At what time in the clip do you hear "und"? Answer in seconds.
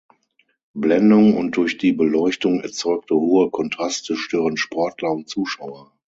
1.37-1.55, 5.11-5.29